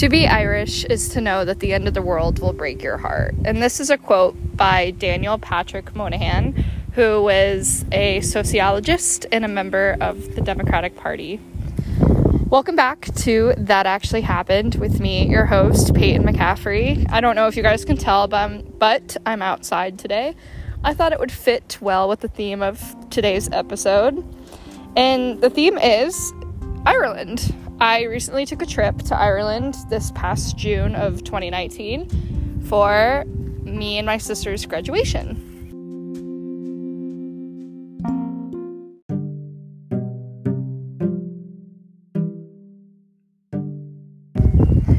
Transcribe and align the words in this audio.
To 0.00 0.08
be 0.08 0.26
Irish 0.26 0.84
is 0.84 1.10
to 1.10 1.20
know 1.20 1.44
that 1.44 1.60
the 1.60 1.74
end 1.74 1.86
of 1.86 1.92
the 1.92 2.00
world 2.00 2.38
will 2.38 2.54
break 2.54 2.82
your 2.82 2.96
heart. 2.96 3.34
And 3.44 3.62
this 3.62 3.80
is 3.80 3.90
a 3.90 3.98
quote 3.98 4.56
by 4.56 4.92
Daniel 4.92 5.36
Patrick 5.36 5.94
Moynihan, 5.94 6.52
who 6.94 7.22
was 7.22 7.84
a 7.92 8.22
sociologist 8.22 9.26
and 9.30 9.44
a 9.44 9.48
member 9.48 9.98
of 10.00 10.36
the 10.36 10.40
Democratic 10.40 10.96
Party. 10.96 11.38
Welcome 12.48 12.76
back 12.76 13.14
to 13.16 13.52
That 13.58 13.84
Actually 13.84 14.22
Happened 14.22 14.76
with 14.76 15.00
me, 15.00 15.28
your 15.28 15.44
host, 15.44 15.94
Peyton 15.94 16.24
McCaffrey. 16.24 17.06
I 17.12 17.20
don't 17.20 17.36
know 17.36 17.46
if 17.46 17.54
you 17.54 17.62
guys 17.62 17.84
can 17.84 17.98
tell, 17.98 18.26
but 18.26 18.36
I'm, 18.38 18.62
but 18.78 19.18
I'm 19.26 19.42
outside 19.42 19.98
today. 19.98 20.34
I 20.82 20.94
thought 20.94 21.12
it 21.12 21.20
would 21.20 21.30
fit 21.30 21.76
well 21.82 22.08
with 22.08 22.20
the 22.20 22.28
theme 22.28 22.62
of 22.62 22.82
today's 23.10 23.50
episode. 23.50 24.24
And 24.96 25.42
the 25.42 25.50
theme 25.50 25.76
is 25.76 26.32
Ireland. 26.86 27.54
I 27.80 28.02
recently 28.02 28.44
took 28.44 28.60
a 28.60 28.66
trip 28.66 28.98
to 29.04 29.16
Ireland 29.16 29.74
this 29.88 30.10
past 30.10 30.58
June 30.58 30.94
of 30.94 31.24
2019 31.24 32.60
for 32.66 33.24
me 33.62 33.96
and 33.96 34.04
my 34.04 34.18
sister's 34.18 34.66
graduation. 34.66 35.46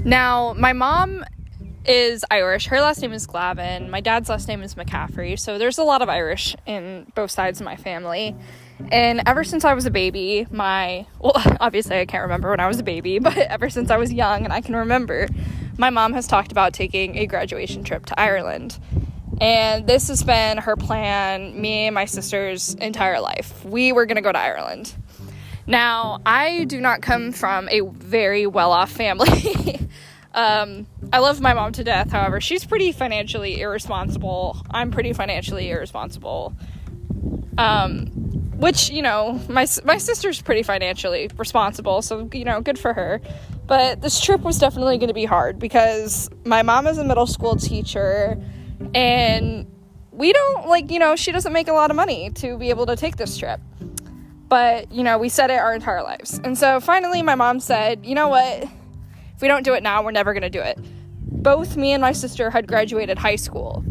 Now, 0.04 0.54
my 0.58 0.74
mom 0.74 1.24
is 1.86 2.26
Irish. 2.32 2.66
Her 2.66 2.82
last 2.82 3.02
name 3.04 3.14
is 3.14 3.28
Glavin. 3.28 3.90
My 3.90 4.02
dad's 4.02 4.28
last 4.28 4.48
name 4.48 4.64
is 4.64 4.74
McCaffrey. 4.74 5.38
So 5.38 5.60
there's 5.60 5.78
a 5.78 5.84
lot 5.84 6.02
of 6.02 6.10
Irish 6.10 6.56
in 6.66 7.12
both 7.14 7.30
sides 7.30 7.62
of 7.62 7.66
my 7.66 7.76
family. 7.76 8.36
And 8.92 9.22
ever 9.26 9.44
since 9.44 9.66
I 9.66 9.74
was 9.74 9.86
a 9.86 9.92
baby, 9.92 10.48
my, 10.52 11.06
well, 11.20 11.34
obviously 11.60 12.00
I 12.00 12.06
can't 12.06 12.24
remember 12.24 12.50
when 12.50 12.60
I 12.60 12.68
was 12.68 12.80
a 12.80 12.84
baby, 12.84 13.20
but 13.20 13.38
ever 13.38 13.70
since 13.70 13.90
I 13.92 13.98
was 13.98 14.12
young 14.12 14.44
and 14.44 14.54
I 14.54 14.62
can 14.62 14.76
remember, 14.76 15.28
my 15.78 15.90
mom 15.90 16.14
has 16.14 16.28
talked 16.28 16.52
about 16.52 16.74
taking 16.74 17.18
a 17.18 17.26
graduation 17.26 17.84
trip 17.84 18.06
to 18.08 18.20
Ireland. 18.20 18.78
And 19.40 19.88
this 19.88 20.08
has 20.10 20.24
been 20.24 20.60
her 20.60 20.76
plan, 20.76 21.60
me 21.60 21.88
and 21.88 21.96
my 21.96 22.06
sister's 22.06 22.76
entire 22.76 23.20
life. 23.20 23.66
We 23.66 23.92
were 23.92 24.06
gonna 24.06 24.22
go 24.22 24.32
to 24.32 24.38
Ireland. 24.38 24.94
Now, 25.66 26.20
I 26.26 26.66
do 26.66 26.82
not 26.82 27.02
come 27.02 27.32
from 27.32 27.70
a 27.70 27.82
very 27.82 28.46
well 28.46 28.72
off 28.72 28.92
family. 28.92 29.80
um, 30.34 30.86
I 31.14 31.20
love 31.20 31.40
my 31.42 31.54
mom 31.54 31.72
to 31.74 31.84
death, 31.84 32.12
however, 32.12 32.42
she's 32.42 32.66
pretty 32.66 32.92
financially 32.92 33.62
irresponsible. 33.62 34.62
I'm 34.70 34.92
pretty 34.92 35.14
financially 35.14 35.70
irresponsible. 35.70 36.54
Um, 37.58 38.41
which 38.62 38.92
you 38.92 39.02
know 39.02 39.42
my 39.50 39.66
my 39.84 39.98
sister's 39.98 40.40
pretty 40.40 40.62
financially 40.62 41.30
responsible 41.36 42.04
so 42.04 42.30
you 42.32 42.46
know 42.46 42.62
good 42.62 42.78
for 42.78 42.94
her. 42.94 43.20
But 43.66 44.02
this 44.02 44.22
trip 44.22 44.42
was 44.42 44.60
definitely 44.60 45.00
going 45.00 45.08
to 45.08 45.16
be 45.16 45.26
hard 45.26 45.58
because 45.58 46.30
my 46.46 46.62
mom 46.62 46.86
is 46.86 47.00
a 47.00 47.04
middle 47.04 47.26
school 47.26 47.56
teacher 47.56 48.38
and 48.94 49.66
we 50.12 50.32
don't 50.32 50.68
like 50.68 50.92
you 50.92 51.00
know 51.00 51.16
she 51.16 51.32
doesn't 51.32 51.54
make 51.54 51.70
a 51.70 51.74
lot 51.74 51.90
of 51.90 51.96
money 51.96 52.30
to 52.36 52.56
be 52.58 52.70
able 52.70 52.86
to 52.86 52.96
take 52.96 53.18
this 53.18 53.36
trip. 53.36 53.60
But 54.48 54.92
you 54.92 55.02
know 55.02 55.18
we 55.18 55.28
said 55.30 55.50
it 55.50 55.58
our 55.58 55.74
entire 55.74 56.04
lives. 56.04 56.40
And 56.44 56.56
so 56.56 56.80
finally 56.80 57.24
my 57.24 57.36
mom 57.36 57.60
said 57.60 58.06
you 58.06 58.14
know 58.14 58.28
what? 58.28 58.64
If 58.64 59.42
we 59.42 59.48
don't 59.48 59.64
do 59.64 59.74
it 59.74 59.82
now 59.82 60.04
we're 60.04 60.12
never 60.12 60.34
going 60.34 60.44
to 60.44 60.52
do 60.52 60.62
it. 60.62 60.78
Both 61.20 61.78
me 61.78 61.94
and 61.94 62.02
my 62.02 62.12
sister 62.12 62.52
had 62.52 62.68
graduated 62.68 63.18
high 63.18 63.38
school. 63.38 63.84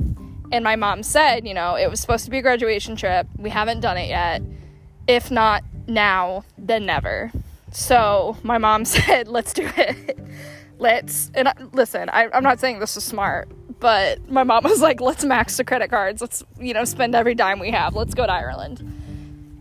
And 0.52 0.62
my 0.62 0.76
mom 0.76 1.02
said 1.02 1.44
you 1.44 1.54
know 1.54 1.74
it 1.74 1.90
was 1.90 1.98
supposed 1.98 2.24
to 2.26 2.30
be 2.30 2.38
a 2.38 2.42
graduation 2.42 2.94
trip. 2.94 3.26
We 3.36 3.50
haven't 3.50 3.80
done 3.80 3.96
it 3.96 4.08
yet 4.08 4.42
if 5.10 5.28
not 5.28 5.64
now, 5.88 6.44
then 6.56 6.86
never. 6.86 7.32
So 7.72 8.36
my 8.44 8.58
mom 8.58 8.84
said, 8.96 9.26
let's 9.26 9.52
do 9.52 9.68
it. 9.76 10.18
let's, 10.78 11.32
and 11.34 11.48
I, 11.48 11.54
listen, 11.72 12.08
I, 12.10 12.28
I'm 12.32 12.44
not 12.44 12.60
saying 12.60 12.78
this 12.78 12.96
is 12.96 13.02
smart, 13.02 13.48
but 13.80 14.30
my 14.30 14.44
mom 14.44 14.62
was 14.62 14.80
like, 14.80 15.00
let's 15.00 15.24
max 15.24 15.56
the 15.56 15.64
credit 15.64 15.90
cards. 15.90 16.20
Let's, 16.20 16.44
you 16.60 16.72
know, 16.72 16.84
spend 16.84 17.16
every 17.16 17.34
dime 17.34 17.58
we 17.58 17.72
have. 17.72 17.96
Let's 17.96 18.14
go 18.14 18.24
to 18.24 18.32
Ireland. 18.32 18.86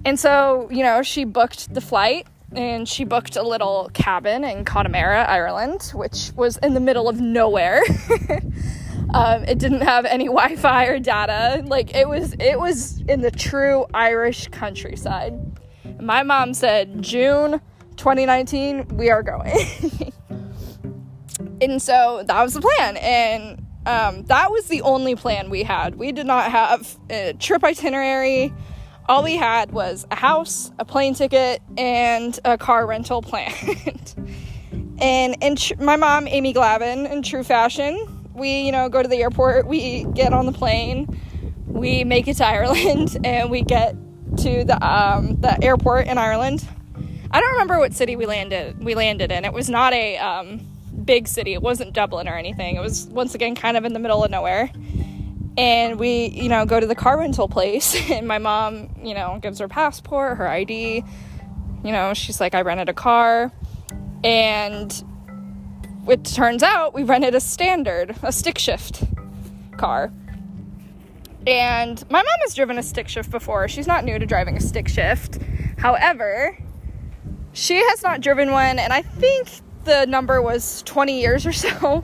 And 0.05 0.19
so, 0.19 0.69
you 0.71 0.83
know, 0.83 1.01
she 1.01 1.25
booked 1.25 1.73
the 1.73 1.81
flight 1.81 2.27
and 2.51 2.87
she 2.87 3.03
booked 3.03 3.35
a 3.35 3.43
little 3.43 3.89
cabin 3.93 4.43
in 4.43 4.65
Connemara, 4.65 5.23
Ireland, 5.23 5.91
which 5.95 6.31
was 6.35 6.57
in 6.57 6.75
the 6.75 6.79
middle 6.79 7.09
of 7.09 7.19
nowhere. 7.19 7.81
Um, 9.13 9.43
it 9.45 9.57
didn't 9.57 9.81
have 9.81 10.05
any 10.05 10.25
Wi-Fi 10.27 10.85
or 10.85 10.99
data. 10.99 11.63
Like 11.65 11.95
it 11.95 12.07
was, 12.07 12.33
it 12.39 12.59
was 12.59 13.01
in 13.01 13.21
the 13.21 13.31
true 13.31 13.85
Irish 13.93 14.47
countryside. 14.49 15.33
My 15.99 16.23
mom 16.23 16.53
said 16.53 17.01
June 17.01 17.59
2019 17.97 18.87
we 18.95 19.09
are 19.09 19.21
going, 19.21 19.53
and 21.61 21.81
so 21.81 22.23
that 22.25 22.41
was 22.41 22.53
the 22.53 22.61
plan. 22.61 22.97
And 22.97 23.65
um, 23.85 24.23
that 24.25 24.51
was 24.51 24.65
the 24.67 24.81
only 24.81 25.15
plan 25.15 25.49
we 25.49 25.63
had. 25.63 25.95
We 25.95 26.11
did 26.11 26.25
not 26.25 26.51
have 26.51 26.97
a 27.09 27.33
trip 27.33 27.63
itinerary. 27.63 28.53
All 29.07 29.23
we 29.23 29.35
had 29.35 29.71
was 29.71 30.05
a 30.11 30.15
house, 30.15 30.71
a 30.77 30.85
plane 30.85 31.15
ticket, 31.15 31.61
and 31.77 32.39
a 32.45 32.57
car 32.57 32.85
rental 32.85 33.21
plan. 33.23 33.51
and 34.99 35.35
in 35.41 35.55
tr- 35.55 35.73
my 35.79 35.95
mom, 35.95 36.27
Amy 36.27 36.53
Glavin, 36.53 37.11
in 37.11 37.23
true 37.23 37.43
fashion, 37.43 38.18
we, 38.39 38.61
you 38.61 38.71
know, 38.71 38.89
go 38.89 39.01
to 39.01 39.07
the 39.07 39.17
airport, 39.17 39.67
we 39.67 40.05
get 40.13 40.33
on 40.33 40.45
the 40.45 40.51
plane, 40.51 41.19
we 41.67 42.03
make 42.03 42.27
it 42.27 42.37
to 42.37 42.45
Ireland, 42.47 43.17
and 43.23 43.49
we 43.49 43.61
get 43.61 43.95
to 44.37 44.63
the 44.63 44.77
um, 44.81 45.39
the 45.41 45.61
airport 45.63 46.07
in 46.07 46.17
Ireland. 46.17 46.67
I 47.31 47.41
don't 47.41 47.51
remember 47.51 47.77
what 47.77 47.93
city 47.93 48.15
we 48.15 48.25
landed 48.25 48.83
we 48.83 48.95
landed 48.95 49.31
in. 49.31 49.45
It 49.45 49.53
was 49.53 49.69
not 49.69 49.93
a 49.93 50.17
um, 50.17 50.61
big 51.05 51.27
city. 51.27 51.53
It 51.53 51.61
wasn't 51.61 51.93
Dublin 51.93 52.27
or 52.27 52.35
anything. 52.35 52.75
It 52.75 52.81
was 52.81 53.05
once 53.07 53.35
again 53.35 53.55
kind 53.55 53.77
of 53.77 53.85
in 53.85 53.93
the 53.93 53.99
middle 53.99 54.23
of 54.23 54.31
nowhere. 54.31 54.71
And 55.57 55.99
we, 55.99 56.27
you 56.27 56.47
know, 56.47 56.65
go 56.65 56.79
to 56.79 56.87
the 56.87 56.95
car 56.95 57.19
rental 57.19 57.49
place, 57.49 57.95
and 58.11 58.27
my 58.27 58.37
mom, 58.37 58.89
you 59.03 59.13
know, 59.13 59.39
gives 59.41 59.59
her 59.59 59.67
passport, 59.67 60.37
her 60.37 60.47
ID. 60.47 61.03
You 61.83 61.91
know, 61.91 62.13
she's 62.13 62.39
like, 62.39 62.55
I 62.55 62.61
rented 62.61 62.89
a 62.89 62.93
car, 62.93 63.51
and 64.23 65.03
it 66.07 66.23
turns 66.25 66.63
out 66.63 66.93
we 66.93 67.03
rented 67.03 67.35
a 67.35 67.39
standard, 67.39 68.15
a 68.23 68.31
stick 68.31 68.57
shift 68.57 69.03
car. 69.77 70.11
And 71.47 72.03
my 72.09 72.19
mom 72.19 72.25
has 72.41 72.53
driven 72.53 72.77
a 72.77 72.83
stick 72.83 73.07
shift 73.07 73.31
before. 73.31 73.67
She's 73.67 73.87
not 73.87 74.03
new 74.03 74.19
to 74.19 74.25
driving 74.25 74.57
a 74.57 74.61
stick 74.61 74.87
shift. 74.87 75.39
However, 75.77 76.57
she 77.53 77.77
has 77.77 78.03
not 78.03 78.21
driven 78.21 78.51
one, 78.51 78.77
and 78.77 78.91
I 78.91 79.01
think 79.01 79.47
the 79.85 80.05
number 80.05 80.41
was 80.41 80.83
20 80.83 81.19
years 81.19 81.45
or 81.45 81.53
so. 81.53 82.03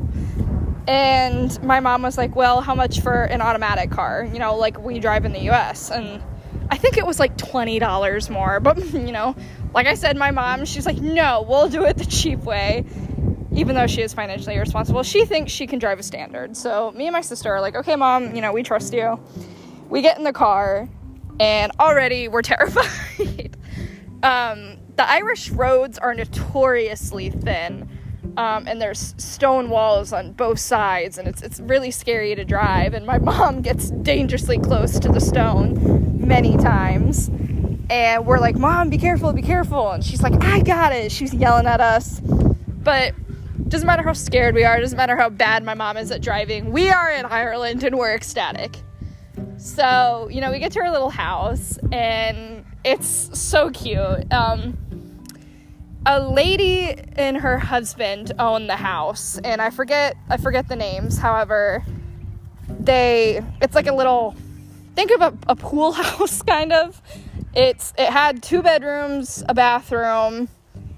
And 0.88 1.62
my 1.64 1.80
mom 1.80 2.04
was 2.04 2.18
like, 2.18 2.36
Well, 2.36 2.62
how 2.62 2.76
much 2.76 3.02
for 3.02 3.24
an 3.24 3.42
automatic 3.42 3.92
car? 3.92 4.28
You 4.32 4.40
know, 4.40 4.56
like 4.56 4.80
we 4.80 5.00
drive 5.00 5.26
in 5.26 5.34
the 5.34 5.50
US. 5.52 5.92
And 5.92 6.22
I 6.70 6.78
think 6.78 6.98
it 6.98 7.06
was 7.06 7.20
like 7.20 7.38
$20 7.38 8.30
more. 8.30 8.60
But, 8.60 8.78
you 8.94 9.12
know, 9.12 9.36
like 9.74 9.88
I 9.88 9.96
said, 9.96 10.16
my 10.16 10.32
mom, 10.32 10.66
she's 10.66 10.86
like, 10.86 10.98
No, 10.98 11.46
we'll 11.48 11.70
do 11.70 11.86
it 11.86 11.98
the 11.98 12.06
cheap 12.06 12.40
way 12.40 12.86
even 13.56 13.76
though 13.76 13.88
she 13.88 14.02
is 14.02 14.14
financially 14.14 14.56
irresponsible, 14.56 15.02
she 15.04 15.26
thinks 15.26 15.52
she 15.52 15.66
can 15.66 15.80
drive 15.80 15.98
a 15.98 16.04
standard. 16.04 16.58
So 16.58 16.92
me 16.92 17.08
and 17.08 17.14
my 17.14 17.22
sister 17.22 17.54
are 17.54 17.62
like, 17.62 17.76
okay, 17.76 17.96
mom, 17.96 18.36
you 18.36 18.42
know, 18.42 18.52
we 18.52 18.64
trust 18.64 18.94
you. 18.94 19.20
We 19.90 20.02
get 20.02 20.18
in 20.18 20.24
the 20.24 20.34
car, 20.34 20.90
and 21.40 21.72
already 21.80 22.28
we're 22.28 22.42
terrified. 22.54 23.56
um, 24.24 24.78
the 24.96 25.10
Irish 25.10 25.50
roads 25.52 25.98
are 25.98 26.14
notoriously 26.14 27.30
thin. 27.30 27.90
Um, 28.38 28.68
and 28.68 28.82
there's 28.82 29.16
stone 29.18 29.70
walls 29.70 30.12
on 30.12 30.34
both 30.34 30.60
sides, 30.60 31.18
and 31.18 31.26
it's 31.26 31.42
it's 31.42 31.62
really 31.62 31.90
scary 31.90 32.36
to 32.36 32.44
drive. 32.44 32.94
And 32.94 33.06
my 33.06 33.18
mom 33.20 33.62
gets 33.62 33.92
dangerously 33.92 34.60
close 34.60 35.00
to 35.00 35.08
the 35.08 35.22
stone 35.22 36.20
many 36.20 36.58
times, 36.58 37.30
and 37.90 38.26
we're 38.26 38.40
like, 38.40 38.58
"Mom, 38.58 38.90
be 38.90 38.98
careful, 38.98 39.32
be 39.32 39.42
careful!" 39.42 39.92
And 39.92 40.04
she's 40.04 40.22
like, 40.22 40.44
"I 40.44 40.60
got 40.60 40.92
it." 40.92 41.14
She's 41.14 41.34
yelling 41.34 41.66
at 41.66 41.80
us, 41.80 42.20
but 42.20 43.14
doesn't 43.76 43.88
matter 43.88 44.04
how 44.04 44.14
scared 44.14 44.56
we 44.56 44.64
are, 44.64 44.80
doesn't 44.80 44.96
matter 44.96 45.18
how 45.18 45.28
bad 45.28 45.62
my 45.62 45.74
mom 45.74 45.98
is 45.98 46.10
at 46.10 46.22
driving, 46.22 46.72
we 46.72 46.90
are 46.90 47.12
in 47.12 47.26
Ireland 47.26 47.84
and 47.84 47.98
we're 47.98 48.16
ecstatic. 48.16 48.78
So, 49.58 50.30
you 50.32 50.40
know, 50.40 50.50
we 50.50 50.60
get 50.60 50.72
to 50.72 50.80
our 50.80 50.90
little 50.90 51.10
house 51.10 51.78
and 51.92 52.64
it's 52.86 53.38
so 53.38 53.72
cute. 53.72 54.32
Um, 54.32 54.78
a 56.06 56.22
lady 56.22 56.96
and 57.18 57.36
her 57.36 57.60
husband 57.60 58.32
own 58.40 58.68
the 58.68 58.78
house 58.78 59.40
and 59.40 59.62
I 59.62 59.72
forget 59.72 60.16
I 60.30 60.38
forget 60.38 60.70
the 60.70 60.78
names. 60.78 61.18
However, 61.18 61.84
they 62.80 63.42
it's 63.62 63.76
like 63.76 63.88
a 63.88 63.94
little 63.94 64.38
think 64.96 65.12
of 65.12 65.22
a, 65.22 65.38
a 65.50 65.56
pool 65.58 65.92
house 66.02 66.42
kind 66.42 66.72
of. 66.72 67.02
It's 67.54 67.94
it 67.98 68.10
had 68.10 68.42
two 68.42 68.62
bedrooms, 68.62 69.44
a 69.50 69.54
bathroom, 69.54 70.48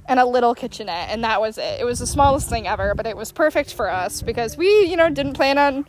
and 0.08 0.20
a 0.20 0.26
little 0.26 0.56
kitchenette 0.56 1.10
and 1.10 1.24
that 1.24 1.42
was 1.42 1.58
it. 1.58 1.82
It 1.82 1.84
was 1.84 2.00
the 2.00 2.08
smallest 2.08 2.50
thing 2.50 2.68
ever, 2.68 2.96
but 2.96 3.06
it 3.06 3.18
was 3.18 3.32
perfect 3.32 3.74
for 3.74 3.90
us 3.90 4.22
because 4.22 4.58
we, 4.58 4.86
you 4.86 4.98
know, 4.98 5.10
didn't 5.10 5.34
plan 5.34 5.58
on 5.58 5.86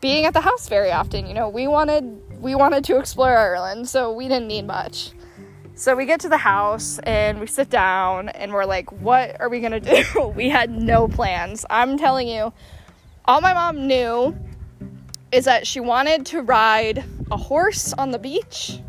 being 0.00 0.26
at 0.26 0.34
the 0.34 0.40
house 0.40 0.68
very 0.68 0.90
often. 0.90 1.26
You 1.26 1.34
know, 1.34 1.48
we 1.48 1.66
wanted 1.66 2.04
we 2.40 2.54
wanted 2.54 2.84
to 2.84 2.98
explore 2.98 3.36
Ireland, 3.36 3.88
so 3.88 4.12
we 4.12 4.28
didn't 4.28 4.48
need 4.48 4.66
much. 4.66 5.12
So 5.74 5.96
we 5.96 6.04
get 6.04 6.20
to 6.20 6.28
the 6.28 6.36
house 6.36 6.98
and 7.00 7.40
we 7.40 7.46
sit 7.46 7.70
down 7.70 8.28
and 8.28 8.52
we're 8.52 8.66
like, 8.66 8.92
what 8.92 9.40
are 9.40 9.48
we 9.48 9.60
gonna 9.60 9.80
do? 9.80 10.04
we 10.36 10.48
had 10.48 10.70
no 10.70 11.08
plans. 11.08 11.64
I'm 11.70 11.96
telling 11.96 12.28
you, 12.28 12.52
all 13.24 13.40
my 13.40 13.54
mom 13.54 13.86
knew 13.86 14.36
is 15.30 15.46
that 15.46 15.66
she 15.66 15.80
wanted 15.80 16.26
to 16.26 16.42
ride 16.42 17.04
a 17.30 17.36
horse 17.36 17.94
on 17.94 18.10
the 18.10 18.18
beach 18.18 18.80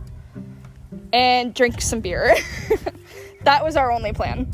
and 1.14 1.54
drink 1.54 1.80
some 1.80 2.02
beer. 2.02 2.36
that 3.44 3.64
was 3.64 3.78
our 3.78 3.92
only 3.92 4.12
plan. 4.12 4.52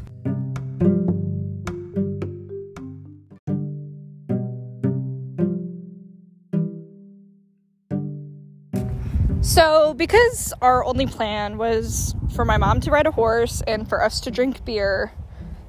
So, 9.50 9.96
because 9.96 10.54
our 10.62 10.86
only 10.86 11.07
plan 11.07 11.57
was 11.57 12.13
for 12.36 12.46
my 12.46 12.57
mom 12.57 12.81
to 12.81 12.92
ride 12.92 13.07
a 13.07 13.12
horse 13.12 13.63
and 13.66 13.90
for 13.90 14.04
us 14.04 14.19
to 14.19 14.30
drink 14.30 14.63
beer, 14.63 15.12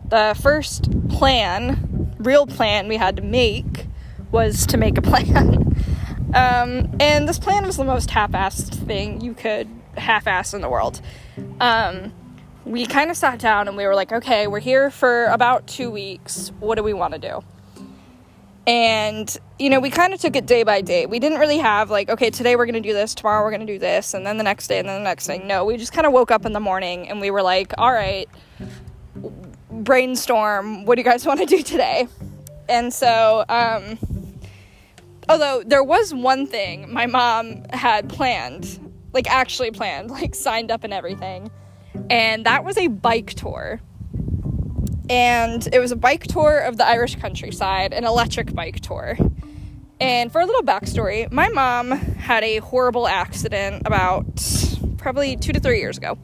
the 0.06 0.38
first 0.38 0.90
plan, 1.08 2.14
real 2.18 2.46
plan 2.46 2.88
we 2.88 2.98
had 2.98 3.16
to 3.16 3.22
make 3.22 3.86
was 4.30 4.66
to 4.66 4.76
make 4.76 4.98
a 4.98 5.02
plan. 5.02 5.66
Um, 6.32 6.96
and 7.00 7.28
this 7.28 7.40
plan 7.40 7.66
was 7.66 7.76
the 7.76 7.84
most 7.84 8.08
half 8.12 8.30
assed 8.30 8.86
thing 8.86 9.20
you 9.20 9.34
could 9.34 9.68
half 9.96 10.28
ass 10.28 10.54
in 10.54 10.60
the 10.60 10.68
world. 10.68 11.00
Um, 11.58 12.12
we 12.64 12.86
kind 12.86 13.10
of 13.10 13.16
sat 13.16 13.40
down 13.40 13.66
and 13.66 13.76
we 13.76 13.84
were 13.84 13.96
like, 13.96 14.12
okay, 14.12 14.46
we're 14.46 14.60
here 14.60 14.92
for 14.92 15.24
about 15.24 15.66
two 15.66 15.90
weeks. 15.90 16.52
What 16.60 16.76
do 16.76 16.84
we 16.84 16.92
want 16.92 17.14
to 17.14 17.18
do? 17.18 17.42
And, 18.66 19.34
you 19.58 19.70
know, 19.70 19.80
we 19.80 19.90
kind 19.90 20.12
of 20.12 20.20
took 20.20 20.36
it 20.36 20.46
day 20.46 20.62
by 20.62 20.80
day. 20.82 21.06
We 21.06 21.18
didn't 21.18 21.38
really 21.38 21.58
have, 21.58 21.90
like, 21.90 22.10
okay, 22.10 22.30
today 22.30 22.56
we're 22.56 22.66
going 22.66 22.80
to 22.80 22.88
do 22.88 22.92
this, 22.92 23.14
tomorrow 23.14 23.42
we're 23.42 23.50
going 23.50 23.66
to 23.66 23.72
do 23.72 23.78
this, 23.78 24.14
and 24.14 24.24
then 24.26 24.36
the 24.36 24.44
next 24.44 24.68
day, 24.68 24.78
and 24.78 24.88
then 24.88 25.00
the 25.00 25.08
next 25.08 25.26
thing 25.26 25.46
No, 25.46 25.64
we 25.64 25.76
just 25.76 25.92
kind 25.92 26.06
of 26.06 26.12
woke 26.12 26.30
up 26.30 26.44
in 26.44 26.52
the 26.52 26.60
morning 26.60 27.08
and 27.08 27.20
we 27.20 27.30
were 27.30 27.42
like, 27.42 27.72
all 27.78 27.92
right, 27.92 28.28
brainstorm, 29.70 30.84
what 30.84 30.96
do 30.96 31.00
you 31.00 31.04
guys 31.04 31.24
want 31.26 31.40
to 31.40 31.46
do 31.46 31.62
today? 31.62 32.06
And 32.68 32.92
so, 32.92 33.44
um, 33.48 33.98
although 35.28 35.62
there 35.64 35.82
was 35.82 36.12
one 36.14 36.46
thing 36.46 36.92
my 36.92 37.06
mom 37.06 37.64
had 37.72 38.08
planned, 38.08 38.78
like, 39.12 39.28
actually 39.28 39.70
planned, 39.70 40.10
like, 40.10 40.34
signed 40.34 40.70
up 40.70 40.84
and 40.84 40.92
everything, 40.92 41.50
and 42.10 42.44
that 42.46 42.64
was 42.64 42.76
a 42.76 42.88
bike 42.88 43.34
tour 43.34 43.80
and 45.10 45.68
it 45.72 45.80
was 45.80 45.90
a 45.90 45.96
bike 45.96 46.28
tour 46.28 46.60
of 46.60 46.76
the 46.76 46.86
Irish 46.86 47.16
countryside, 47.16 47.92
an 47.92 48.04
electric 48.04 48.54
bike 48.54 48.78
tour. 48.78 49.18
And 50.00 50.30
for 50.30 50.40
a 50.40 50.46
little 50.46 50.62
backstory, 50.62 51.30
my 51.32 51.48
mom 51.48 51.90
had 51.90 52.44
a 52.44 52.58
horrible 52.58 53.08
accident 53.08 53.82
about 53.84 54.24
probably 54.98 55.36
two 55.36 55.52
to 55.52 55.58
three 55.58 55.80
years 55.80 55.98
ago. 55.98 56.16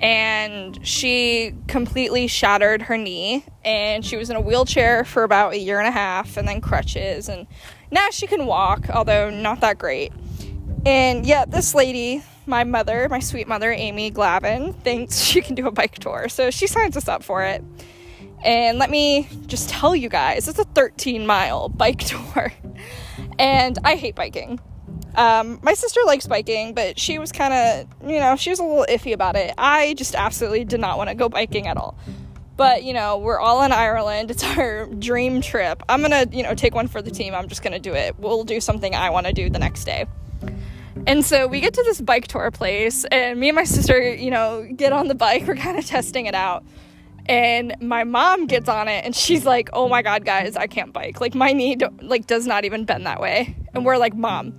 And 0.00 0.84
she 0.84 1.54
completely 1.68 2.26
shattered 2.26 2.82
her 2.82 2.98
knee, 2.98 3.44
and 3.64 4.04
she 4.04 4.16
was 4.16 4.30
in 4.30 4.36
a 4.36 4.40
wheelchair 4.40 5.04
for 5.04 5.22
about 5.22 5.52
a 5.52 5.58
year 5.58 5.78
and 5.78 5.86
a 5.86 5.92
half, 5.92 6.36
and 6.36 6.48
then 6.48 6.60
crutches. 6.60 7.28
And 7.28 7.46
now 7.92 8.08
she 8.10 8.26
can 8.26 8.46
walk, 8.46 8.90
although 8.90 9.30
not 9.30 9.60
that 9.60 9.78
great. 9.78 10.12
And 10.84 11.24
yet, 11.24 11.52
this 11.52 11.72
lady, 11.72 12.24
my 12.46 12.64
mother, 12.64 13.08
my 13.08 13.20
sweet 13.20 13.48
mother, 13.48 13.72
Amy 13.72 14.10
Glavin, 14.10 14.74
thinks 14.82 15.20
she 15.20 15.40
can 15.40 15.54
do 15.54 15.66
a 15.66 15.70
bike 15.70 15.98
tour. 15.98 16.28
So 16.28 16.50
she 16.50 16.66
signs 16.66 16.96
us 16.96 17.08
up 17.08 17.22
for 17.22 17.42
it. 17.42 17.62
And 18.44 18.78
let 18.78 18.90
me 18.90 19.28
just 19.46 19.68
tell 19.70 19.94
you 19.94 20.08
guys, 20.08 20.48
it's 20.48 20.58
a 20.58 20.64
13 20.64 21.26
mile 21.26 21.68
bike 21.68 21.98
tour. 22.04 22.52
and 23.38 23.78
I 23.84 23.96
hate 23.96 24.14
biking. 24.14 24.60
Um, 25.14 25.60
my 25.62 25.74
sister 25.74 26.00
likes 26.06 26.26
biking, 26.26 26.74
but 26.74 26.98
she 26.98 27.18
was 27.18 27.32
kind 27.32 27.52
of, 27.52 28.10
you 28.10 28.18
know, 28.18 28.34
she 28.36 28.50
was 28.50 28.58
a 28.58 28.64
little 28.64 28.86
iffy 28.88 29.12
about 29.12 29.36
it. 29.36 29.54
I 29.58 29.94
just 29.94 30.14
absolutely 30.14 30.64
did 30.64 30.80
not 30.80 30.96
want 30.96 31.10
to 31.10 31.14
go 31.14 31.28
biking 31.28 31.66
at 31.68 31.76
all. 31.76 31.96
But, 32.56 32.82
you 32.82 32.92
know, 32.92 33.18
we're 33.18 33.38
all 33.38 33.62
in 33.62 33.72
Ireland. 33.72 34.30
It's 34.32 34.44
our 34.44 34.86
dream 34.86 35.40
trip. 35.42 35.82
I'm 35.88 36.00
going 36.00 36.10
to, 36.28 36.36
you 36.36 36.42
know, 36.42 36.54
take 36.54 36.74
one 36.74 36.88
for 36.88 37.02
the 37.02 37.10
team. 37.10 37.34
I'm 37.34 37.48
just 37.48 37.62
going 37.62 37.72
to 37.72 37.78
do 37.78 37.92
it. 37.94 38.18
We'll 38.18 38.44
do 38.44 38.60
something 38.60 38.94
I 38.94 39.10
want 39.10 39.26
to 39.26 39.32
do 39.32 39.50
the 39.50 39.58
next 39.58 39.84
day. 39.84 40.06
And 41.06 41.24
so 41.24 41.46
we 41.46 41.60
get 41.60 41.74
to 41.74 41.82
this 41.84 42.00
bike 42.00 42.28
tour 42.28 42.50
place, 42.50 43.04
and 43.06 43.38
me 43.40 43.48
and 43.48 43.56
my 43.56 43.64
sister, 43.64 44.14
you 44.14 44.30
know, 44.30 44.68
get 44.76 44.92
on 44.92 45.08
the 45.08 45.14
bike. 45.14 45.44
We're 45.46 45.56
kind 45.56 45.78
of 45.78 45.86
testing 45.86 46.26
it 46.26 46.34
out. 46.34 46.64
And 47.26 47.76
my 47.80 48.04
mom 48.04 48.46
gets 48.46 48.68
on 48.68 48.88
it 48.88 49.04
and 49.04 49.14
she's 49.14 49.46
like 49.46 49.70
oh 49.72 49.88
my 49.88 50.02
god 50.02 50.24
guys 50.24 50.56
i 50.56 50.66
can't 50.66 50.92
bike. 50.92 51.20
Like 51.20 51.36
my 51.36 51.52
knee 51.52 51.76
like 52.00 52.26
does 52.26 52.48
not 52.48 52.64
even 52.64 52.84
bend 52.84 53.06
that 53.06 53.20
way. 53.20 53.54
And 53.74 53.84
we're 53.84 53.96
like 53.96 54.16
mom 54.16 54.58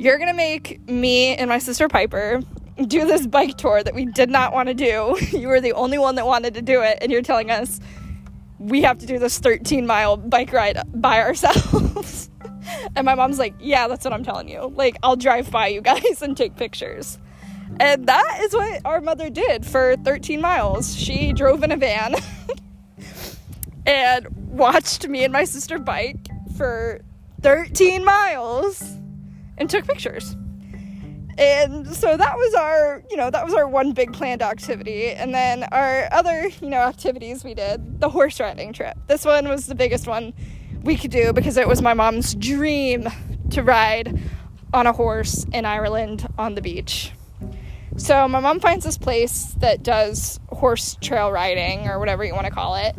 you're 0.00 0.16
gonna 0.16 0.32
make 0.32 0.80
me 0.88 1.36
and 1.36 1.50
my 1.50 1.58
sister 1.58 1.86
piper 1.86 2.40
do 2.86 3.06
this 3.06 3.26
bike 3.26 3.58
tour 3.58 3.82
that 3.82 3.94
we 3.94 4.06
did 4.06 4.30
not 4.30 4.54
want 4.54 4.68
to 4.68 4.74
do. 4.74 5.14
You 5.38 5.48
were 5.48 5.60
the 5.60 5.74
only 5.74 5.98
one 5.98 6.14
that 6.14 6.24
wanted 6.24 6.54
to 6.54 6.62
do 6.62 6.80
it 6.80 6.98
and 7.02 7.12
you're 7.12 7.20
telling 7.20 7.50
us 7.50 7.80
we 8.58 8.80
have 8.82 8.96
to 8.98 9.06
do 9.06 9.18
this 9.18 9.38
13 9.38 9.86
mile 9.86 10.16
bike 10.16 10.54
ride 10.54 10.80
by 10.94 11.20
ourselves 11.20 12.29
and 12.96 13.04
my 13.04 13.14
mom's 13.14 13.38
like 13.38 13.54
yeah 13.60 13.88
that's 13.88 14.04
what 14.04 14.12
i'm 14.12 14.24
telling 14.24 14.48
you 14.48 14.72
like 14.76 14.96
i'll 15.02 15.16
drive 15.16 15.50
by 15.50 15.66
you 15.66 15.80
guys 15.80 16.22
and 16.22 16.36
take 16.36 16.56
pictures 16.56 17.18
and 17.78 18.06
that 18.06 18.40
is 18.42 18.52
what 18.52 18.80
our 18.84 19.00
mother 19.00 19.30
did 19.30 19.64
for 19.64 19.96
13 19.96 20.40
miles. 20.40 20.94
She 20.94 21.32
drove 21.32 21.62
in 21.62 21.72
a 21.72 21.76
van 21.76 22.16
and 23.86 24.26
watched 24.50 25.08
me 25.08 25.24
and 25.24 25.32
my 25.32 25.44
sister 25.44 25.78
bike 25.78 26.28
for 26.56 27.00
13 27.42 28.04
miles 28.04 28.82
and 29.56 29.70
took 29.70 29.86
pictures. 29.86 30.36
And 31.38 31.86
so 31.86 32.18
that 32.18 32.36
was 32.36 32.54
our, 32.54 33.02
you 33.10 33.16
know, 33.16 33.30
that 33.30 33.46
was 33.46 33.54
our 33.54 33.66
one 33.66 33.92
big 33.92 34.12
planned 34.12 34.42
activity. 34.42 35.12
And 35.12 35.34
then 35.34 35.62
our 35.64 36.06
other, 36.12 36.50
you 36.60 36.68
know, 36.68 36.80
activities 36.80 37.44
we 37.44 37.54
did, 37.54 38.00
the 38.00 38.10
horse 38.10 38.40
riding 38.40 38.74
trip. 38.74 38.98
This 39.06 39.24
one 39.24 39.48
was 39.48 39.66
the 39.66 39.74
biggest 39.74 40.06
one 40.06 40.34
we 40.82 40.96
could 40.96 41.10
do 41.10 41.32
because 41.32 41.56
it 41.56 41.68
was 41.68 41.82
my 41.82 41.94
mom's 41.94 42.34
dream 42.34 43.08
to 43.50 43.62
ride 43.62 44.20
on 44.72 44.86
a 44.86 44.92
horse 44.92 45.44
in 45.52 45.64
Ireland 45.64 46.26
on 46.38 46.54
the 46.54 46.62
beach. 46.62 47.12
So 47.96 48.26
my 48.28 48.40
mom 48.40 48.60
finds 48.60 48.84
this 48.84 48.96
place 48.96 49.54
that 49.58 49.82
does 49.82 50.40
horse 50.48 50.96
trail 51.00 51.30
riding 51.30 51.88
or 51.88 51.98
whatever 51.98 52.24
you 52.24 52.34
want 52.34 52.46
to 52.46 52.52
call 52.52 52.76
it. 52.76 52.94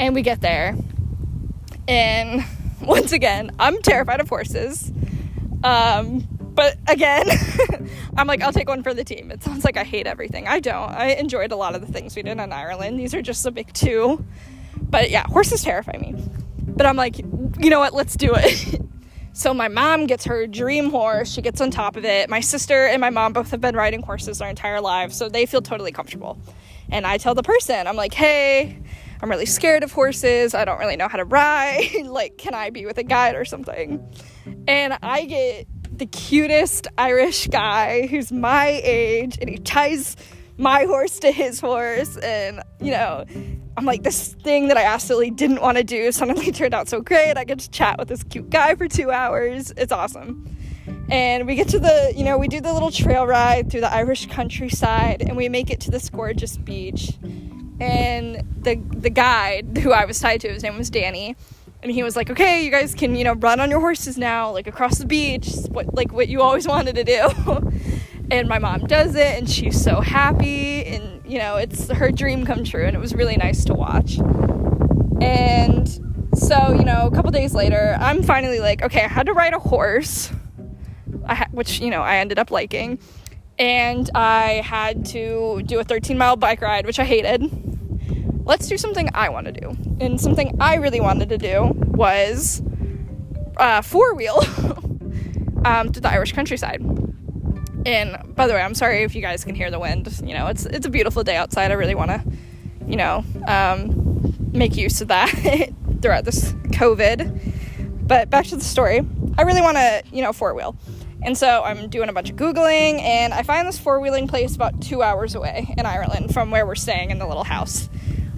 And 0.00 0.14
we 0.14 0.22
get 0.22 0.40
there. 0.40 0.76
And 1.86 2.44
once 2.80 3.12
again, 3.12 3.50
I'm 3.58 3.80
terrified 3.82 4.20
of 4.20 4.28
horses. 4.28 4.90
Um, 5.62 6.26
but 6.40 6.76
again, 6.88 7.26
I'm 8.16 8.26
like, 8.26 8.42
I'll 8.42 8.52
take 8.52 8.68
one 8.68 8.82
for 8.82 8.92
the 8.92 9.04
team. 9.04 9.30
It 9.30 9.42
sounds 9.42 9.64
like 9.64 9.76
I 9.76 9.84
hate 9.84 10.06
everything. 10.06 10.48
I 10.48 10.58
don't. 10.60 10.90
I 10.90 11.10
enjoyed 11.12 11.52
a 11.52 11.56
lot 11.56 11.74
of 11.74 11.86
the 11.86 11.92
things 11.92 12.16
we 12.16 12.22
did 12.22 12.38
in 12.38 12.52
Ireland. 12.52 12.98
These 12.98 13.14
are 13.14 13.22
just 13.22 13.44
the 13.44 13.50
big 13.50 13.72
two. 13.72 14.24
But 14.80 15.10
yeah, 15.10 15.26
horses 15.28 15.62
terrify 15.62 15.96
me. 15.98 16.14
But 16.76 16.86
I'm 16.86 16.96
like, 16.96 17.18
you 17.18 17.70
know 17.70 17.80
what? 17.80 17.94
Let's 17.94 18.16
do 18.16 18.32
it. 18.34 18.80
So 19.32 19.54
my 19.54 19.68
mom 19.68 20.06
gets 20.06 20.24
her 20.24 20.46
dream 20.46 20.90
horse, 20.90 21.32
she 21.32 21.40
gets 21.40 21.60
on 21.60 21.70
top 21.70 21.96
of 21.96 22.04
it. 22.04 22.28
My 22.28 22.40
sister 22.40 22.86
and 22.86 23.00
my 23.00 23.10
mom 23.10 23.32
both 23.32 23.52
have 23.52 23.60
been 23.60 23.76
riding 23.76 24.02
horses 24.02 24.38
their 24.38 24.48
entire 24.48 24.80
lives, 24.80 25.16
so 25.16 25.28
they 25.28 25.46
feel 25.46 25.62
totally 25.62 25.92
comfortable. 25.92 26.38
And 26.90 27.06
I 27.06 27.16
tell 27.16 27.34
the 27.34 27.42
person, 27.42 27.86
I'm 27.86 27.96
like, 27.96 28.12
hey, 28.12 28.76
I'm 29.22 29.30
really 29.30 29.46
scared 29.46 29.84
of 29.84 29.92
horses. 29.92 30.54
I 30.54 30.64
don't 30.64 30.78
really 30.78 30.96
know 30.96 31.06
how 31.06 31.18
to 31.18 31.24
ride. 31.24 31.88
like, 32.04 32.38
can 32.38 32.54
I 32.54 32.70
be 32.70 32.86
with 32.86 32.98
a 32.98 33.04
guide 33.04 33.36
or 33.36 33.44
something? 33.44 34.04
And 34.66 34.98
I 35.02 35.24
get 35.26 35.66
the 35.96 36.06
cutest 36.06 36.88
Irish 36.98 37.46
guy 37.46 38.08
who's 38.08 38.32
my 38.32 38.80
age, 38.82 39.38
and 39.40 39.48
he 39.48 39.58
ties 39.58 40.16
my 40.58 40.84
horse 40.84 41.20
to 41.20 41.30
his 41.30 41.60
horse. 41.60 42.16
And, 42.16 42.62
you 42.80 42.90
know, 42.90 43.24
I'm 43.80 43.86
like, 43.86 44.02
this 44.02 44.34
thing 44.34 44.68
that 44.68 44.76
I 44.76 44.82
absolutely 44.84 45.30
didn't 45.30 45.62
want 45.62 45.78
to 45.78 45.82
do 45.84 46.12
suddenly 46.12 46.52
turned 46.52 46.74
out 46.74 46.86
so 46.86 47.00
great. 47.00 47.38
I 47.38 47.44
get 47.44 47.60
to 47.60 47.70
chat 47.70 47.98
with 47.98 48.08
this 48.08 48.22
cute 48.22 48.50
guy 48.50 48.74
for 48.74 48.86
two 48.86 49.10
hours. 49.10 49.72
It's 49.74 49.90
awesome. 49.90 50.54
And 51.08 51.46
we 51.46 51.54
get 51.54 51.68
to 51.68 51.78
the, 51.78 52.12
you 52.14 52.22
know, 52.22 52.36
we 52.36 52.46
do 52.46 52.60
the 52.60 52.74
little 52.74 52.90
trail 52.90 53.26
ride 53.26 53.70
through 53.70 53.80
the 53.80 53.90
Irish 53.90 54.26
countryside 54.26 55.22
and 55.22 55.34
we 55.34 55.48
make 55.48 55.70
it 55.70 55.80
to 55.80 55.90
this 55.90 56.10
gorgeous 56.10 56.58
beach. 56.58 57.14
And 57.80 58.46
the 58.62 58.74
the 58.90 59.08
guide 59.08 59.78
who 59.78 59.92
I 59.92 60.04
was 60.04 60.20
tied 60.20 60.42
to, 60.42 60.48
his 60.50 60.62
name 60.62 60.76
was 60.76 60.90
Danny, 60.90 61.34
and 61.82 61.90
he 61.90 62.02
was 62.02 62.14
like, 62.14 62.28
"Okay, 62.28 62.62
you 62.62 62.70
guys 62.70 62.94
can, 62.94 63.16
you 63.16 63.24
know, 63.24 63.32
run 63.32 63.58
on 63.58 63.70
your 63.70 63.80
horses 63.80 64.18
now, 64.18 64.50
like 64.50 64.66
across 64.66 64.98
the 64.98 65.06
beach, 65.06 65.48
what 65.70 65.94
like 65.94 66.12
what 66.12 66.28
you 66.28 66.42
always 66.42 66.68
wanted 66.74 66.96
to 66.96 67.04
do." 67.04 67.72
and 68.30 68.48
my 68.48 68.58
mom 68.58 68.80
does 68.86 69.14
it 69.16 69.36
and 69.36 69.50
she's 69.50 69.82
so 69.82 70.00
happy 70.00 70.84
and 70.84 70.99
you 71.30 71.38
know 71.38 71.56
it's 71.56 71.88
her 71.90 72.10
dream 72.10 72.44
come 72.44 72.64
true 72.64 72.84
and 72.84 72.96
it 72.96 72.98
was 72.98 73.14
really 73.14 73.36
nice 73.36 73.64
to 73.66 73.74
watch. 73.74 74.18
And 75.20 75.88
so 76.34 76.72
you 76.72 76.84
know 76.84 77.06
a 77.06 77.10
couple 77.10 77.30
days 77.30 77.54
later 77.54 77.96
i'm 77.98 78.22
finally 78.22 78.60
like 78.60 78.82
okay 78.82 79.04
i 79.04 79.08
had 79.08 79.26
to 79.26 79.32
ride 79.32 79.52
a 79.52 79.58
horse 79.58 80.30
ha- 81.26 81.48
which 81.50 81.80
you 81.80 81.90
know 81.90 82.02
i 82.02 82.18
ended 82.18 82.38
up 82.38 82.52
liking 82.52 82.98
and 83.58 84.10
i 84.14 84.62
had 84.64 85.04
to 85.04 85.60
do 85.66 85.80
a 85.80 85.84
13 85.84 86.16
mile 86.16 86.36
bike 86.36 86.60
ride 86.60 86.86
which 86.86 86.98
i 86.98 87.04
hated. 87.04 87.50
Let's 88.44 88.68
do 88.68 88.78
something 88.78 89.08
i 89.14 89.28
want 89.28 89.46
to 89.46 89.52
do. 89.52 89.76
And 90.00 90.20
something 90.20 90.56
i 90.60 90.76
really 90.76 91.00
wanted 91.00 91.28
to 91.28 91.38
do 91.38 91.72
was 91.74 92.62
uh, 93.56 93.82
four 93.82 94.14
wheel 94.14 94.38
um, 95.64 95.92
to 95.92 96.00
the 96.00 96.08
irish 96.08 96.32
countryside 96.32 96.80
And 97.86 98.34
by 98.34 98.46
the 98.46 98.54
way, 98.54 98.60
I'm 98.60 98.74
sorry 98.74 99.02
if 99.02 99.14
you 99.14 99.22
guys 99.22 99.44
can 99.44 99.54
hear 99.54 99.70
the 99.70 99.78
wind. 99.78 100.08
You 100.22 100.34
know, 100.34 100.46
it's 100.48 100.66
it's 100.66 100.86
a 100.86 100.90
beautiful 100.90 101.22
day 101.22 101.36
outside. 101.36 101.70
I 101.70 101.74
really 101.74 101.94
want 101.94 102.10
to, 102.10 102.22
you 102.86 102.96
know, 102.96 103.24
um, 103.46 104.34
make 104.52 104.76
use 104.76 105.00
of 105.00 105.08
that 105.08 105.30
throughout 106.02 106.24
this 106.24 106.52
COVID. 106.52 108.06
But 108.06 108.30
back 108.30 108.46
to 108.46 108.56
the 108.56 108.64
story. 108.64 109.06
I 109.38 109.42
really 109.42 109.62
want 109.62 109.76
to, 109.76 110.02
you 110.12 110.22
know, 110.22 110.32
four 110.32 110.54
wheel. 110.54 110.76
And 111.22 111.36
so 111.36 111.62
I'm 111.62 111.88
doing 111.88 112.08
a 112.08 112.12
bunch 112.12 112.30
of 112.30 112.36
Googling 112.36 113.00
and 113.00 113.34
I 113.34 113.42
find 113.42 113.68
this 113.68 113.78
four 113.78 114.00
wheeling 114.00 114.26
place 114.26 114.54
about 114.54 114.80
two 114.80 115.02
hours 115.02 115.34
away 115.34 115.74
in 115.76 115.84
Ireland 115.84 116.32
from 116.32 116.50
where 116.50 116.66
we're 116.66 116.74
staying 116.74 117.10
in 117.10 117.18
the 117.18 117.26
little 117.26 117.44
house. 117.44 117.90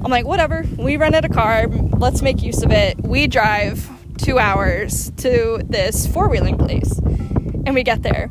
I'm 0.05 0.11
like, 0.11 0.27
whatever, 0.27 0.65
we 0.77 0.97
rented 0.97 1.25
a 1.25 1.29
car, 1.29 1.69
let's 1.69 2.23
make 2.23 2.43
use 2.43 2.63
of 2.63 2.73
it. 2.73 3.01
We 3.01 3.29
drive 3.29 3.89
two 4.19 4.41
hours 4.41 5.13
to 5.19 5.61
this 5.65 6.09
four 6.09 6.29
wheeling 6.29 6.59
place. 6.59 6.99
And 6.99 7.75
we 7.75 7.85
get 7.85 8.03
there. 8.03 8.31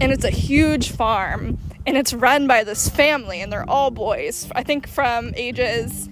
And 0.00 0.12
it's 0.12 0.24
a 0.24 0.30
huge 0.30 0.90
farm. 0.90 1.58
And 1.86 1.96
it's 1.96 2.14
run 2.14 2.46
by 2.46 2.62
this 2.62 2.88
family, 2.88 3.40
and 3.40 3.52
they're 3.52 3.68
all 3.68 3.90
boys. 3.90 4.48
I 4.54 4.62
think 4.62 4.86
from 4.86 5.32
ages 5.34 6.08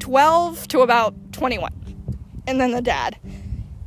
12 0.00 0.66
to 0.68 0.80
about 0.80 1.14
21. 1.32 1.72
And 2.48 2.60
then 2.60 2.72
the 2.72 2.82
dad. 2.82 3.16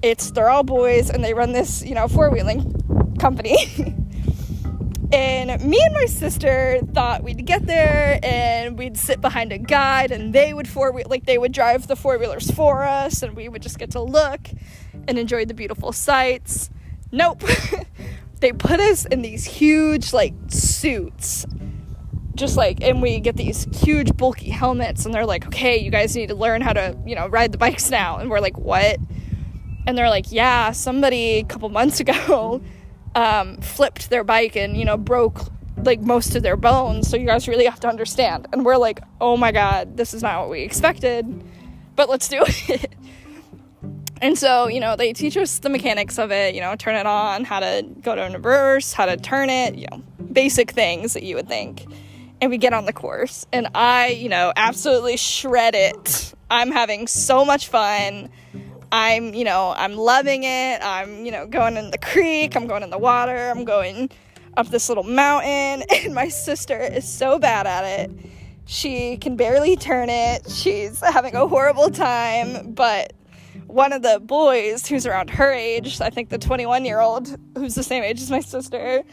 It's 0.02 0.32
they're 0.32 0.50
all 0.50 0.64
boys 0.64 1.10
and 1.10 1.24
they 1.24 1.34
run 1.34 1.52
this, 1.52 1.84
you 1.84 1.94
know, 1.94 2.08
four-wheeling 2.08 3.16
company. 3.20 3.58
and 5.12 5.62
me 5.64 5.80
and 5.84 5.94
my 5.94 6.06
sister 6.06 6.80
thought 6.94 7.24
we'd 7.24 7.46
get 7.46 7.66
there 7.66 8.20
and 8.24 8.78
we'd 8.78 8.98
sit 8.98 9.20
behind 9.20 9.52
a 9.52 9.58
guide 9.58 10.12
and 10.12 10.32
they 10.32 10.54
would 10.54 10.68
four 10.68 10.92
wheel 10.92 11.08
like 11.10 11.26
they 11.26 11.38
would 11.38 11.52
drive 11.52 11.88
the 11.88 11.96
four-wheelers 11.96 12.50
for 12.52 12.84
us 12.84 13.22
and 13.22 13.36
we 13.36 13.50
would 13.50 13.62
just 13.62 13.78
get 13.78 13.92
to 13.92 14.02
look 14.02 14.50
and 15.08 15.20
enjoy 15.20 15.44
the 15.44 15.54
beautiful 15.54 15.92
sights. 15.92 16.70
Nope. 17.12 17.44
they 18.46 18.54
put 18.54 18.80
us 18.80 19.06
in 19.06 19.24
these 19.24 19.44
huge 19.44 20.14
like 20.14 20.36
suits. 20.50 21.48
Just 22.36 22.58
like 22.58 22.84
and 22.84 23.02
we 23.02 23.20
get 23.20 23.36
these 23.38 23.66
huge 23.82 24.16
bulky 24.16 24.52
helmets 24.52 25.04
and 25.04 25.16
they're 25.16 25.26
like 25.26 25.48
okay 25.48 25.78
you 25.78 25.90
guys 25.90 26.16
need 26.16 26.28
to 26.28 26.36
learn 26.36 26.62
how 26.62 26.74
to 26.74 26.96
you 27.08 27.16
know 27.16 27.28
ride 27.28 27.52
the 27.52 27.58
bikes 27.58 27.90
now. 27.90 28.20
And 28.20 28.30
we're 28.30 28.42
like 28.42 28.60
what? 28.60 28.98
And 29.88 29.98
they're 29.98 30.12
like 30.12 30.32
yeah 30.32 30.72
somebody 30.74 31.40
a 31.40 31.44
couple 31.44 31.70
months 31.70 32.00
ago 32.00 32.62
um, 33.16 33.58
flipped 33.62 34.12
their 34.12 34.24
bike 34.24 34.56
and 34.56 34.78
you 34.78 34.86
know 34.86 34.98
broke 34.98 35.40
like 35.78 36.02
most 36.02 36.36
of 36.36 36.44
their 36.44 36.56
bones 36.56 37.10
so 37.10 37.18
you 37.18 37.26
guys 37.26 37.48
really 37.48 37.66
have 37.66 37.80
to 37.80 37.88
understand. 37.88 38.48
And 38.54 38.64
we're 38.64 38.78
like 38.78 39.00
oh 39.20 39.38
my 39.38 39.52
god 39.52 39.98
this 39.98 40.14
is 40.14 40.22
not 40.22 40.42
what 40.42 40.52
we 40.52 40.62
expected 40.62 41.26
but 41.96 42.10
let's 42.10 42.28
do 42.28 42.44
it 42.46 42.94
and 44.26 44.38
so 44.38 44.68
you 44.68 44.80
know 44.80 44.96
they 44.96 45.14
teach 45.14 45.38
us 45.38 45.60
the 45.60 45.70
mechanics 45.70 46.18
of 46.18 46.32
it 46.32 46.56
you 46.56 46.62
know 46.62 46.76
turn 46.76 46.96
it 46.96 47.06
on 47.06 47.44
how 47.44 47.60
to 47.60 47.86
go 48.02 48.16
to 48.16 48.22
reverse 48.22 48.94
how 48.94 49.06
to 49.06 49.18
turn 49.18 49.50
it 49.50 49.76
you 49.76 49.88
know 49.92 50.02
basic 50.32 50.72
things 50.72 51.14
that 51.14 51.24
you 51.24 51.36
would 51.36 51.48
think 51.48 51.86
and 52.42 52.52
we 52.52 52.58
get 52.58 52.74
on 52.74 52.86
the 52.86 52.94
course 52.94 53.46
and 53.54 53.68
I, 53.74 54.10
you 54.10 54.30
know, 54.30 54.54
absolutely 54.56 55.18
shred 55.18 55.76
it. 55.76 56.34
I'm 56.50 56.72
having 56.72 57.08
so 57.08 57.46
much 57.46 57.68
fun. 57.68 58.30
I'm, 58.92 59.34
you 59.34 59.44
know, 59.44 59.74
I'm 59.76 59.96
loving 59.96 60.44
it. 60.44 60.80
I'm, 60.82 61.26
you 61.26 61.32
know, 61.32 61.48
going 61.48 61.78
in 61.78 61.92
the 61.92 61.98
creek, 61.98 62.56
I'm 62.56 62.68
going 62.68 62.84
in 62.84 62.90
the 62.90 62.98
water, 62.98 63.50
I'm 63.50 63.66
going 63.66 64.10
up 64.58 64.68
this 64.68 64.90
little 64.90 65.04
mountain 65.04 65.84
and 65.90 66.14
my 66.14 66.30
sister 66.30 66.80
is 66.80 67.08
so 67.08 67.40
bad 67.40 67.68
at 67.68 67.84
it. 67.84 68.12
She 68.68 69.18
can 69.18 69.36
barely 69.36 69.76
turn 69.76 70.10
it. 70.10 70.50
She's 70.50 71.00
having 71.00 71.36
a 71.36 71.48
horrible 71.48 71.90
time, 71.90 72.72
but 72.72 73.14
one 73.68 73.92
of 73.92 74.02
the 74.02 74.20
boys 74.20 74.88
who's 74.88 75.06
around 75.06 75.30
her 75.32 75.52
age, 75.52 76.00
I 76.00 76.10
think 76.10 76.30
the 76.30 76.38
21 76.38 76.86
year 76.86 77.00
old 77.00 77.36
who's 77.58 77.76
the 77.76 77.84
same 77.84 78.04
age 78.04 78.22
as 78.22 78.32
my 78.32 78.40
sister, 78.40 79.04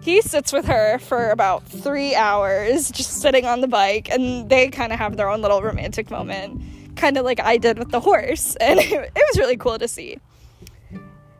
he 0.00 0.22
sits 0.22 0.52
with 0.52 0.66
her 0.66 0.98
for 0.98 1.30
about 1.30 1.66
three 1.66 2.14
hours 2.14 2.90
just 2.90 3.20
sitting 3.20 3.44
on 3.44 3.60
the 3.60 3.68
bike, 3.68 4.10
and 4.10 4.48
they 4.48 4.68
kind 4.68 4.92
of 4.92 4.98
have 4.98 5.16
their 5.16 5.28
own 5.28 5.42
little 5.42 5.62
romantic 5.62 6.10
moment, 6.10 6.60
kind 6.96 7.16
of 7.16 7.24
like 7.24 7.40
I 7.40 7.58
did 7.58 7.78
with 7.78 7.90
the 7.90 8.00
horse, 8.00 8.56
and 8.60 8.80
it, 8.80 8.92
it 8.92 9.12
was 9.14 9.38
really 9.38 9.56
cool 9.56 9.78
to 9.78 9.88
see. 9.88 10.18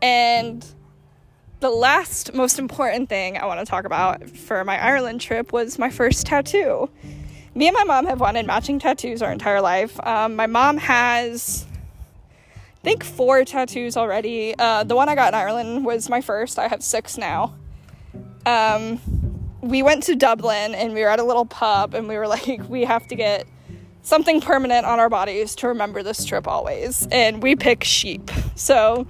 And 0.01 0.65
the 1.59 1.69
last 1.69 2.33
most 2.33 2.59
important 2.59 3.09
thing 3.09 3.37
I 3.37 3.45
want 3.45 3.59
to 3.59 3.65
talk 3.65 3.85
about 3.85 4.29
for 4.29 4.63
my 4.63 4.81
Ireland 4.81 5.21
trip 5.21 5.51
was 5.51 5.77
my 5.77 5.89
first 5.89 6.25
tattoo. 6.25 6.89
Me 7.55 7.67
and 7.67 7.73
my 7.73 7.83
mom 7.83 8.05
have 8.05 8.21
wanted 8.21 8.45
matching 8.45 8.79
tattoos 8.79 9.21
our 9.21 9.31
entire 9.31 9.59
life. 9.59 9.99
Um, 10.05 10.35
my 10.37 10.47
mom 10.47 10.77
has 10.77 11.65
I 12.81 12.83
think 12.83 13.03
four 13.03 13.43
tattoos 13.43 13.97
already. 13.97 14.55
Uh, 14.57 14.85
the 14.85 14.95
one 14.95 15.09
I 15.09 15.15
got 15.15 15.33
in 15.33 15.35
Ireland 15.35 15.85
was 15.85 16.09
my 16.09 16.21
first. 16.21 16.57
I 16.57 16.69
have 16.69 16.81
six 16.81 17.17
now. 17.17 17.53
Um, 18.45 19.01
we 19.61 19.83
went 19.83 20.03
to 20.03 20.15
Dublin 20.15 20.73
and 20.73 20.93
we 20.93 21.01
were 21.01 21.09
at 21.09 21.19
a 21.19 21.23
little 21.23 21.45
pub 21.45 21.93
and 21.93 22.07
we 22.07 22.17
were 22.17 22.27
like, 22.35 22.69
we 22.69 22.85
have 22.85 23.05
to 23.07 23.15
get 23.15 23.45
something 24.01 24.39
permanent 24.39 24.85
on 24.85 24.97
our 24.97 25.09
bodies 25.09 25.55
to 25.55 25.67
remember 25.67 26.03
this 26.03 26.23
trip 26.23 26.47
always. 26.47 27.05
And 27.11 27.43
we 27.43 27.57
pick 27.57 27.83
sheep. 27.83 28.31
So 28.55 29.05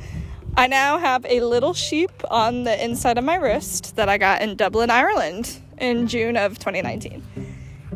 I 0.58 0.66
now 0.66 0.98
have 0.98 1.24
a 1.30 1.42
little 1.42 1.76
sheep 1.76 2.12
on 2.32 2.64
the 2.64 2.84
inside 2.84 3.20
of 3.20 3.24
my 3.24 3.36
wrist 3.36 3.96
that 3.98 4.10
I 4.10 4.18
got 4.18 4.42
in 4.42 4.56
Dublin, 4.56 4.90
Ireland 4.90 5.60
in 5.78 6.08
June 6.08 6.38
of 6.38 6.58
2019. 6.58 7.24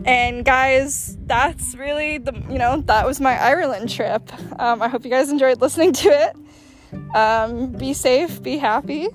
And 0.06 0.44
guys, 0.44 1.18
that's 1.26 1.76
really 1.76 2.18
the, 2.18 2.34
you 2.50 2.58
know, 2.58 2.82
that 2.82 3.06
was 3.06 3.22
my 3.22 3.40
Ireland 3.40 3.90
trip. 3.90 4.30
Um, 4.60 4.82
I 4.82 4.90
hope 4.90 5.06
you 5.06 5.12
guys 5.12 5.30
enjoyed 5.30 5.62
listening 5.62 5.94
to 5.94 6.10
it. 6.10 7.16
Um, 7.16 7.72
be 7.72 7.94
safe, 7.94 8.42
be 8.44 8.58
happy. 8.58 9.08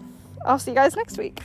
I'll 0.44 0.58
see 0.58 0.70
you 0.70 0.76
guys 0.76 0.96
next 0.96 1.18
week. 1.18 1.42